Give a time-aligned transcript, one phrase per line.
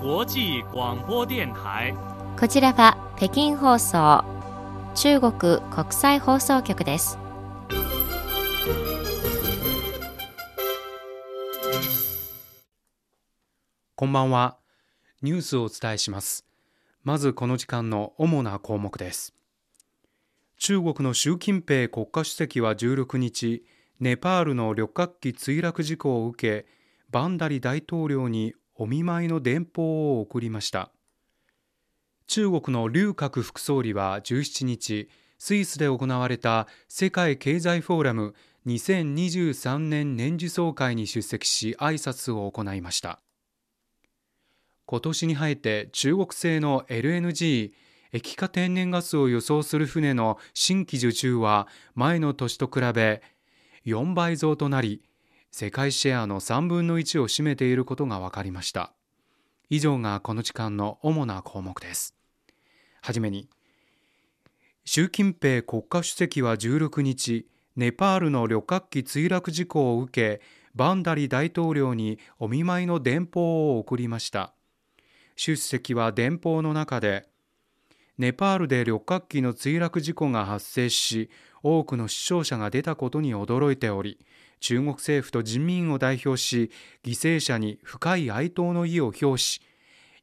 [0.00, 1.92] 国際广播電台。
[2.38, 4.24] こちらは北京放送
[4.94, 7.18] 中国国際放送局です。
[13.96, 14.58] こんばんは。
[15.20, 16.46] ニュースをお伝えします。
[17.02, 19.34] まずこの時間の主な項目です。
[20.58, 23.64] 中国の習近平国家主席は16日
[23.98, 26.68] ネパールの旅客機墜落事故を受け
[27.10, 30.92] バンダリ大統領にお見舞いの電報を送りました。
[32.28, 38.34] 中国の劉鶴副総理は17日スイスで行われた世界経済フォーラム
[38.66, 43.20] 2023年年次総会に出席し挨拶を行いました。
[44.86, 47.72] 今年に入って中国製の LNG
[48.12, 53.22] 液化天然ガスを輸送する船の新規受注は前の年と比べ
[53.86, 55.02] 4倍増となり
[55.50, 58.92] 世界シェアの3分の1を占めていることが分かりました。
[59.70, 62.14] 以上がこの時間の主な項目です。
[63.02, 63.48] はじめに
[64.84, 70.42] 習近平国家主席は16日ネパールの旅客機墜落事故を受け
[70.74, 74.54] バンダリ大統領にお見舞いの電報を送りました。
[75.36, 77.28] 習主席は電報の中で
[78.16, 81.30] ネパールで旅客機の墜落事故が発生し
[81.62, 84.18] 多くの死傷者が出たことに驚いており
[84.60, 86.70] 中国政府と人民を代表し
[87.04, 89.60] 犠牲者に深い哀悼の意を表し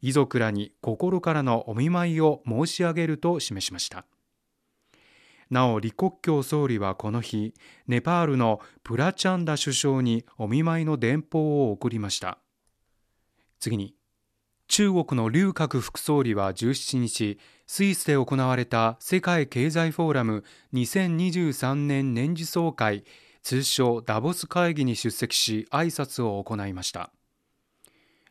[0.02, 4.06] 遺族らに心からのお見舞いを申し上げると示しました。
[5.50, 7.54] なお李克強総理はこの日
[7.88, 12.40] ネパールのプラチャンダ首相にお見舞いの電報を送りました。
[13.60, 13.96] 次に
[14.68, 23.06] 中国の劉鶴副総理は17日スイスで行われた世界経済フォーラム2023年年次総会
[23.46, 27.12] 通称ダボス会議に出席し挨拶を行いました。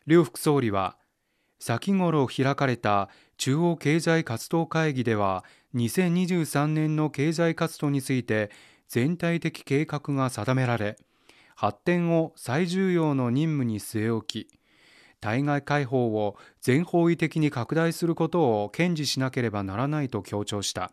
[0.05, 0.97] 劉副総理は
[1.57, 8.51] 先頃開かれた中央経済活動会議では2023年の経済活動について
[8.89, 10.97] 全体的計画が定められ
[11.55, 14.59] 発展を最重要の任務に据え置き
[15.21, 20.91] 対外開放を全方位的に拡大することを堅持しなければならないと強調した。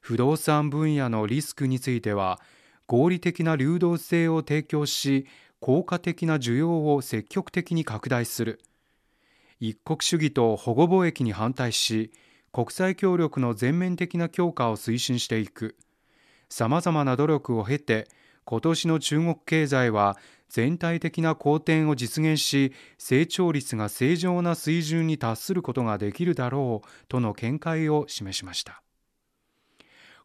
[0.00, 2.40] 不動産分野のリスクについては
[2.90, 5.28] 合理的な流動性を提供し
[5.60, 8.60] 効果的な需要を積極的に拡大する。
[9.60, 12.10] 一国主義と保護貿易に反対し
[12.50, 15.76] 国際協力の全面的な強化を推進していく。
[16.48, 18.08] さまざまな努力を経て
[18.44, 20.18] 今年の中国経済は
[20.48, 28.82] 全体的な好転を実現し成長率が正常な水準に達することができるだろうとの見解を示しました。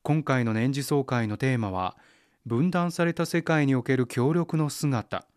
[0.02, 1.96] 今回の年次総会のテーマは
[2.46, 5.28] 分断された世界における協力の姿。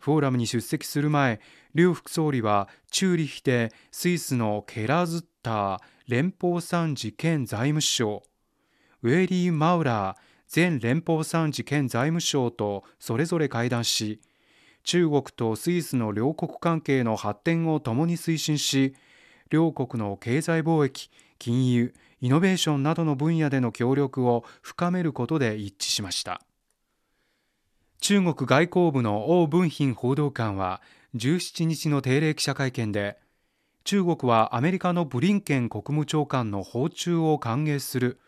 [0.00, 1.40] フォーラムに出席する前
[1.74, 5.78] 劉副総理はチューリヒでスイスのケラズッター
[6.08, 8.22] 連邦参事兼財務省
[9.02, 10.16] ウェリー・マウラー
[10.52, 14.20] 前連邦参事兼財務省とそれぞれ会談し
[14.82, 18.94] 中国とスイスの両国関係の発展を共に推進し
[19.50, 26.42] 両国の経済貿易金融イノベーションなどの分野での協力を深めることで一致しました。
[28.00, 30.80] 中国外交部の王文賓報道官は
[31.16, 33.18] 17日の定例記者会見で
[33.84, 38.20] 中国はアメリカのブリンケン国務長官の訪中を歓迎する。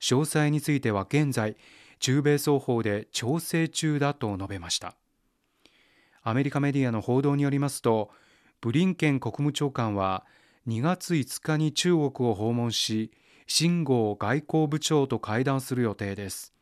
[0.00, 1.56] 詳細については現在
[1.98, 4.94] 中米双方で調整中だと述べました。
[6.22, 8.10] アメリカメディアの報道によりますと
[8.60, 10.26] ブリンケン国務長官は
[10.70, 13.10] 2月5日に中国を訪問し
[13.48, 16.54] 秦剛外交部長と会談する予定です。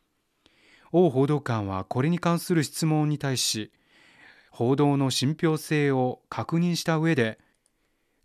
[0.91, 3.71] 王報道官はこれに関する質問に対し
[4.49, 7.37] 報道の信憑性を確認した上で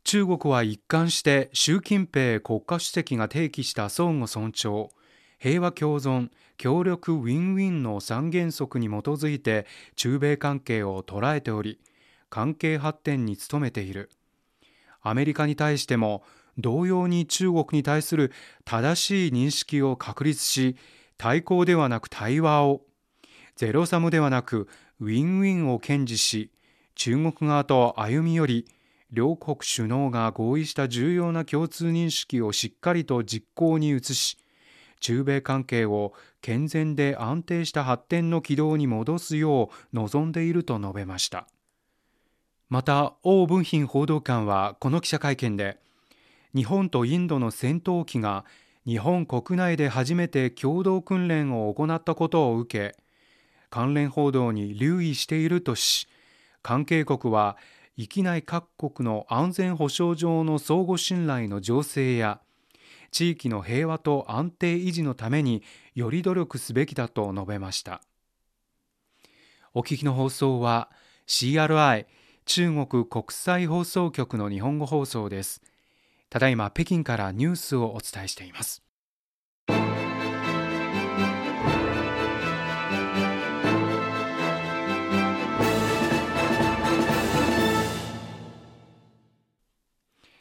[0.04, 4.88] 中国は一貫して習近平国家主席が提起した相互尊重
[5.38, 9.66] 平和共存協力ウィンウィンの三原則に基づいて
[9.96, 11.78] 中米関係を捉えており
[12.30, 14.08] 関係発展に努めている。
[15.04, 16.24] アメリカに対しても
[16.58, 18.32] 同様に中国に対する
[18.64, 20.76] 正しい認識を確立し
[21.18, 22.80] 対抗ではなく対話を
[23.54, 24.66] ゼロサムではなく
[24.98, 26.50] ウィンウィンを堅持し
[26.94, 28.66] 中国側と歩み寄り
[29.12, 34.38] 両国首脳が合意した重要な共通認識をしっかりと実行に移し
[35.00, 41.46] 中米関係を健全で安定した発展の軌道に戻すよう望んでいると述べました。
[42.74, 45.78] また王文賓報道官はこの記者会見で
[46.56, 48.44] 日本とインドの戦闘機が
[48.84, 52.96] 日本国内で初めて共同訓練を行ったことを受け
[53.70, 56.08] 関連報道に留意しているとし
[56.62, 57.56] 関係国は
[57.96, 62.40] 域内各国の安全保障上の相互信頼の醸成や
[63.12, 65.62] 地域の平和と安定維持のために
[65.94, 68.00] より努力すべきだと述べました。
[69.74, 70.90] お聞きの放送は
[71.28, 72.06] CRI
[72.46, 75.62] 中国国際放送局の日本語放送です。
[76.28, 78.82] ただいま北京からニュースをお伝えしています。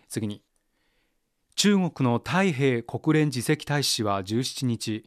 [0.09, 0.43] 次に
[1.55, 5.05] 中国の太平国連次席大使は17日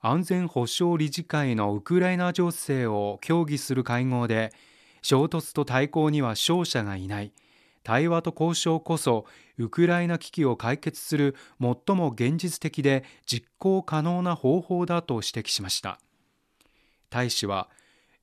[0.00, 4.52] 安全保障理事会のウクライナ情勢を協議する会合で
[5.06, 7.32] 衝突と対抗には勝者がいない。
[7.84, 9.24] 対話と交渉こそ
[9.56, 16.00] ウクライナ危機を解決する最も現実的で実行可能な方法だと指摘しました。
[17.08, 17.68] 大使は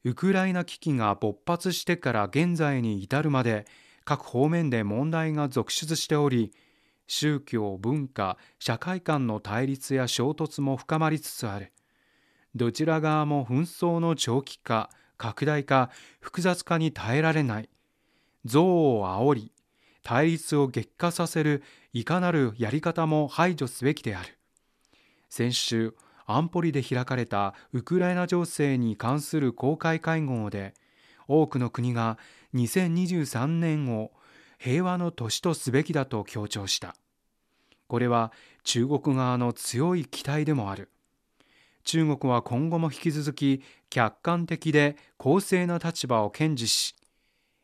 [0.03, 3.65] ウクライナ危機が勃発してから現在に至るまで
[4.03, 6.51] 各方面で問題が続出しており
[7.07, 11.71] 宗教文化社会間の対立や衝突も深まりつつある。
[12.55, 15.89] どちら側も紛争の長期化拡大化
[16.19, 17.69] 複雑化に耐えられない。
[18.45, 19.51] 憎悪を煽り
[20.03, 21.63] 対立を激化させる
[21.93, 24.37] いかなるやり方も排除すべきである。
[25.29, 25.95] 先週
[26.25, 30.73] 安保理で開かれたウクライナ情勢に関する公開会合で
[31.27, 32.17] 多くの国が
[32.53, 34.11] 2023年を
[34.57, 36.95] 平和の年とすべきだと強調した。
[37.87, 38.31] これは
[38.63, 40.89] 中国側の強い期待でもある。
[41.83, 43.61] 中国は今後も引き続き
[43.93, 46.95] 客観的で公正な立場を堅持し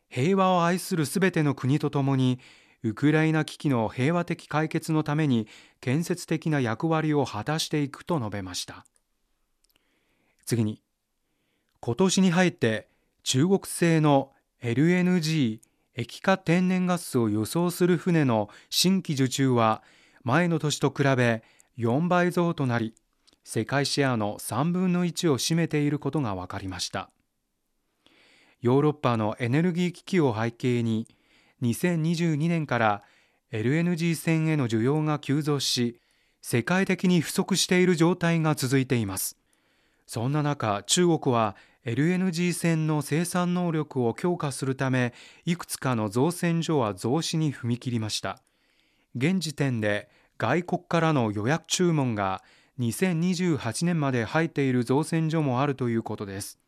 [0.10, 2.40] 平和を愛するすべての国とともに
[2.84, 5.48] ウクライナ危機の平和的解決のために
[5.82, 8.86] 建設的な役割を果たしていくと述べました。
[10.46, 10.82] 次に
[11.80, 12.88] 今年に入って
[13.24, 14.32] 中国製の
[14.62, 15.60] LNG
[15.96, 19.82] 液化天然ガスを輸送する船の新規受注は
[20.24, 21.44] 前の年と比べ
[21.78, 22.94] 4倍増となり
[23.44, 27.10] 世界シェアの3分の1を占めていることが分かりました。
[28.62, 31.08] ヨーロッパのエネルギー危機を背景に
[31.62, 33.04] 2022年から
[33.52, 36.00] LNG 船への需要が急増し
[36.42, 39.38] 世界的に不足している状態が続いています。
[40.06, 41.56] そんな中中国は
[41.86, 45.14] LNG 船の生産能力を強化するため
[45.46, 48.42] いくつかの造船所は増資に踏み切りました。
[49.16, 52.44] 現時点で外国からの予約注文が
[52.80, 56.60] 2028年まで入っている造船所もあるということです。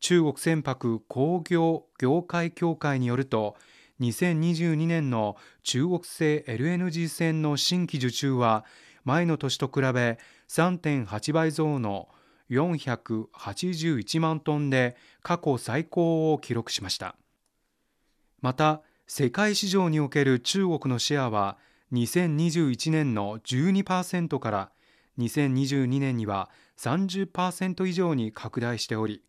[0.00, 3.56] 中国船舶工業業界協会によると
[4.00, 8.64] 2022年の中国製 LNG 船の新規受注は
[9.04, 12.08] 前の年と比べ3.8倍増の
[12.50, 17.14] 481万トンで過去最高を記録しました。
[18.40, 21.58] また世界市場における中国のシェアは
[21.92, 24.72] 2021年の12%から
[25.18, 29.22] 2022年には30%以上に拡大しており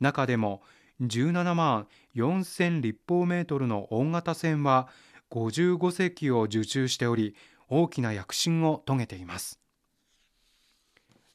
[0.00, 0.62] 中でも
[1.02, 1.86] 17万
[2.16, 4.88] 4000立方メートルの大型船は
[5.30, 7.36] 55隻を受注しており
[7.68, 9.60] 大きな躍進を遂げています。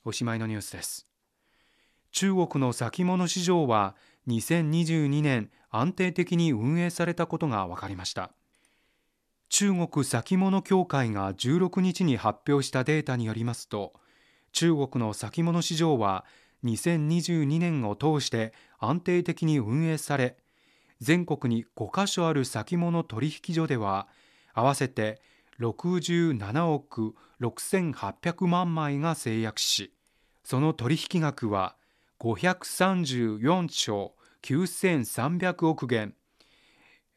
[0.04, 1.08] おしまいのニュースです。
[2.12, 3.96] 中国の先物市場は
[4.28, 8.32] 2022年安定的に運営されたことが分かりました。
[9.56, 13.94] 中国先物協会が16日に発表したデータによりますと
[14.52, 16.26] 中国の先物市場は
[16.64, 20.38] 2022年を通して安定的に運営され
[21.02, 24.08] 全国に5カ所ある先物取引所では
[24.56, 25.22] 合わせて
[25.60, 29.94] 67億6800万枚が制約し
[30.44, 31.76] その取引額は
[32.20, 36.16] 534兆9300億元。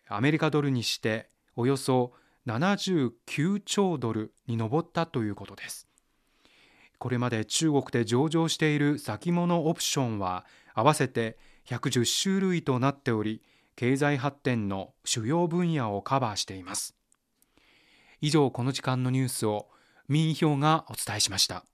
[0.07, 2.13] アメリカドルにしておよそ
[2.47, 5.89] 79兆ドルに上ったということです。
[6.99, 13.43] これまで中国で上場している先物オプションは合わせて110種類となっており
[13.75, 16.95] 経済発展の主要分野をカバーしています。
[18.21, 19.69] 以上この時間のニュースを
[20.09, 21.65] 民票がお伝えしました。